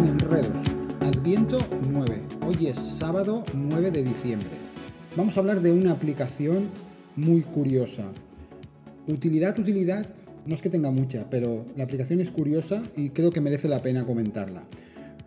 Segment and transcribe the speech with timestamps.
[0.00, 0.66] sin enredos.
[1.00, 1.58] Adviento
[1.90, 2.22] 9.
[2.46, 4.50] Hoy es sábado 9 de diciembre.
[5.14, 6.68] Vamos a hablar de una aplicación
[7.16, 8.04] muy curiosa.
[9.08, 10.06] Utilidad, utilidad,
[10.46, 13.82] no es que tenga mucha, pero la aplicación es curiosa y creo que merece la
[13.82, 14.62] pena comentarla.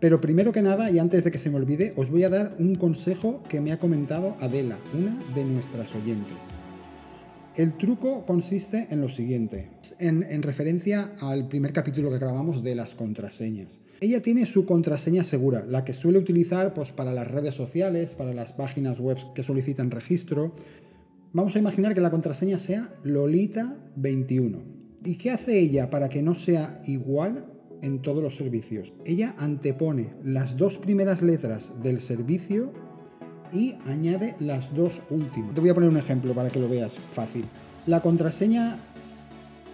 [0.00, 2.56] Pero primero que nada, y antes de que se me olvide, os voy a dar
[2.58, 6.63] un consejo que me ha comentado Adela, una de nuestras oyentes.
[7.56, 12.94] El truco consiste en lo siguiente, en, referencia al primer capítulo que grabamos de las
[12.94, 13.78] contraseñas.
[14.00, 18.34] Ella tiene su contraseña segura, la que suele utilizar pues, para las redes sociales, para
[18.34, 20.52] las páginas web que solicitan registro.
[21.32, 24.62] Vamos a imaginar que la contraseña sea Lolita21.
[25.04, 27.46] ¿Y qué hace ella para que no sea igual
[27.82, 28.92] en todos los servicios?
[29.04, 32.72] Ella antepone las dos primeras letras del servicio
[33.54, 35.54] y añade las dos últimas.
[35.54, 37.44] Te voy a poner un ejemplo para que lo veas fácil.
[37.86, 38.76] La contraseña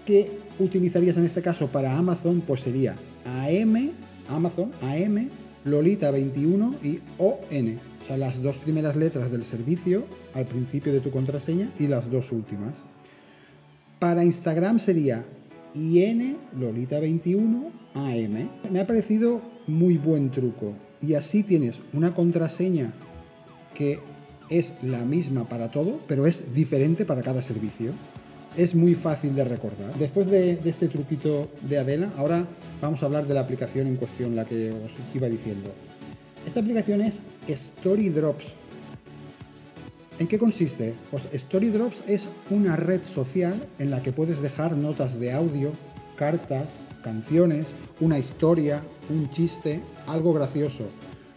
[0.05, 3.91] que utilizarías en este caso para Amazon pues sería AM,
[4.29, 5.29] Amazon, AM,
[5.65, 7.79] Lolita 21 y ON.
[8.01, 12.11] O sea, las dos primeras letras del servicio al principio de tu contraseña y las
[12.11, 12.75] dos últimas.
[13.99, 15.25] Para Instagram sería
[15.75, 18.51] IN Lolita 21 AM.
[18.71, 20.75] Me ha parecido muy buen truco.
[21.03, 22.93] Y así tienes una contraseña
[23.75, 24.01] que
[24.49, 27.93] es la misma para todo, pero es diferente para cada servicio.
[28.57, 29.95] Es muy fácil de recordar.
[29.95, 32.47] Después de, este truquito de Adela, ahora
[32.83, 35.71] vamos a hablar de la aplicación en cuestión, la que os iba diciendo.
[36.47, 38.55] Esta aplicación es Story Drops.
[40.19, 40.95] ¿En qué consiste?
[41.11, 45.71] Pues Story Drops es una red social en la que puedes dejar notas de audio,
[46.17, 46.67] cartas,
[47.03, 47.67] canciones,
[48.01, 50.85] una historia, un chiste, algo gracioso,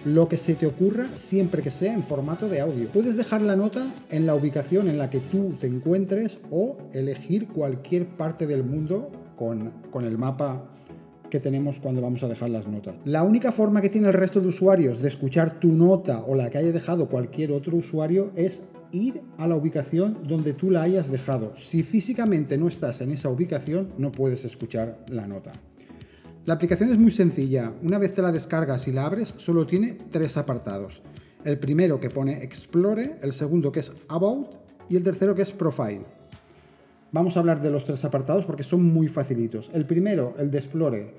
[0.06, 2.88] lo que se te ocurra siempre que sea en formato de audio.
[2.90, 7.48] Puedes dejar la nota en la ubicación en la que tú te encuentres o elegir
[7.48, 10.70] cualquier parte del mundo con, con el mapa
[11.30, 12.96] que tenemos cuando vamos a dejar las notas.
[13.06, 16.50] La única forma que tiene el resto de usuarios de escuchar tu nota o la
[16.50, 18.62] que haya dejado cualquier otro usuario es
[18.92, 21.54] ir a la ubicación donde tú la hayas dejado.
[21.56, 25.54] Si físicamente no estás en esa ubicación, no puedes escuchar la nota.
[26.46, 27.72] La aplicación es muy sencilla.
[27.84, 31.02] Una vez te la descargas y la abres, solo tiene tres apartados.
[31.46, 34.50] El primero que pone Explore, el segundo que es About
[34.90, 36.06] y el tercero que es Profile.
[37.14, 39.72] Vamos a hablar de los tres apartados porque son muy facilitos.
[39.74, 41.14] El primero, el de Explore,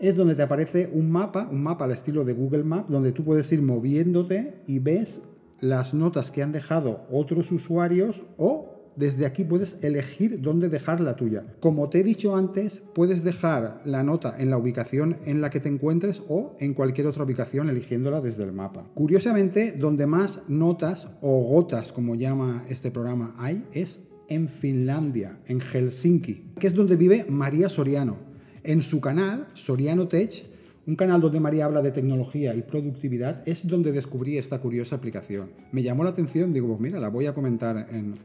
[0.00, 3.24] es donde te aparece un mapa, un mapa al estilo de Google Maps, donde tú
[3.24, 5.22] puedes ir moviéndote y ves
[5.60, 11.14] las notas que han dejado otros usuarios o desde aquí puedes elegir dónde dejar la
[11.14, 11.44] tuya.
[11.60, 15.60] Como te he dicho antes, puedes dejar la nota en la ubicación en la que
[15.60, 18.90] te encuentres o en cualquier otra ubicación eligiéndola desde el mapa.
[18.94, 25.60] Curiosamente, donde más notas o gotas, como llama este programa, hay es en Finlandia, en
[25.60, 28.18] Helsinki, que es donde vive María Soriano.
[28.64, 30.44] En su canal, Soriano Tech,
[30.88, 35.50] un canal donde María habla de tecnología y productividad, es donde descubrí esta curiosa aplicación.
[35.70, 38.16] Me llamó la atención, digo, pues mira, la voy a comentar en,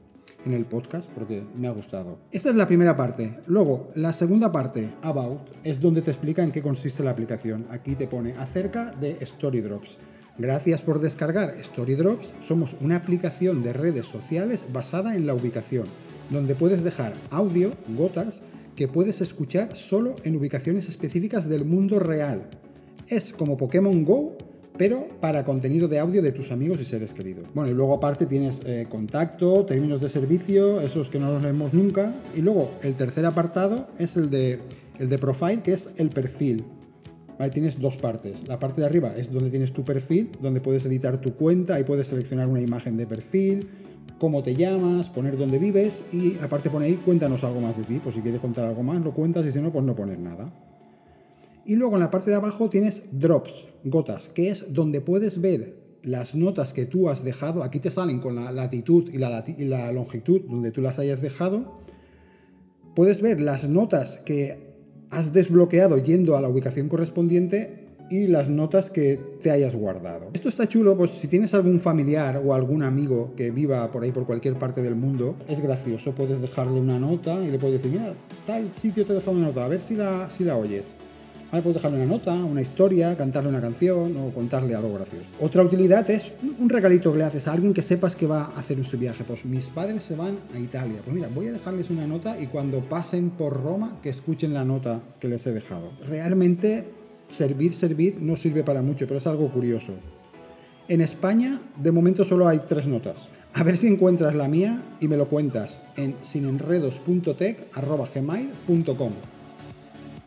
[0.46, 2.18] en el podcast porque me ha gustado.
[2.32, 3.40] Esta es la primera parte.
[3.48, 7.66] Luego, la segunda parte, About, es donde te explica en qué consiste la aplicación.
[7.70, 9.98] Aquí te pone acerca de Story Drops.
[10.38, 12.34] Gracias por descargar Story Drops.
[12.46, 15.86] Somos una aplicación de redes sociales basada en la ubicación,
[16.30, 18.42] donde puedes dejar audio, gotas,
[18.76, 22.50] que puedes escuchar solo en ubicaciones específicas del mundo real.
[23.08, 24.38] Es como Pokémon Go,
[24.84, 27.48] pero para contenido de audio de tus amigos y seres queridos.
[27.54, 31.74] Bueno, y luego aparte tienes eh, contacto, términos de servicio, esos que no los leemos
[31.74, 32.14] nunca.
[32.36, 34.60] Y luego el tercer apartado es el de,
[35.00, 36.66] el de profile, que es el perfil.
[37.54, 38.46] Tienes dos partes.
[38.46, 41.86] La parte de arriba es donde tienes tu perfil, donde puedes editar tu cuenta y
[41.86, 43.70] puedes seleccionar una imagen de perfil,
[44.20, 48.02] cómo te llamas, poner dónde vives y aparte pone ahí cuéntanos algo más de ti.
[48.04, 50.52] Pues si quieres contar algo más, lo cuentas y si no, pues no pones nada.
[51.66, 55.84] Y luego en la parte de abajo tienes drops, gotas, que es donde puedes ver
[56.04, 57.64] las notas que tú has dejado.
[57.64, 61.80] Aquí te salen con la latitud y la, longitud donde tú las hayas dejado.
[62.96, 64.74] Puedes ver las notas que
[65.10, 70.30] has desbloqueado yendo a la ubicación correspondiente y las notas que te hayas guardado.
[70.34, 74.12] Esto está chulo, pues si tienes algún familiar o algún amigo que viva por ahí
[74.12, 78.00] por cualquier parte del mundo, es gracioso, puedes dejarle una nota y le puedes decir,
[78.00, 78.14] mira,
[78.46, 80.88] tal sitio te he dejado una nota, a ver si la, si la oyes.
[81.54, 85.28] Ahora puedes dejarle una nota, una historia, cantarle una canción o contarle algo gracioso.
[85.40, 88.60] Otra utilidad es un regalito que le haces a alguien que sepas que va a
[88.60, 89.24] hacer su viaje.
[89.24, 91.02] Pues mis padres se van a Italia.
[91.06, 94.66] Pues mira, voy a dejarles una nota y cuando pasen por Roma que escuchen la
[94.66, 95.92] nota que les he dejado.
[96.08, 96.88] Realmente
[97.28, 99.94] servir, servir no sirve para mucho, pero es algo curioso.
[100.88, 103.28] En España de momento solo hay tres notas.
[103.54, 109.12] A ver si encuentras la mía y me lo cuentas en sinenredos.tech.gmail.com.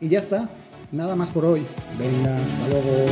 [0.00, 0.48] Y ya está.
[0.92, 1.66] Nada más por hoy.
[1.98, 3.06] Venga, hasta luego.